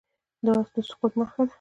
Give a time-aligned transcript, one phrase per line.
[0.45, 1.49] دا د سقوط نښه ده.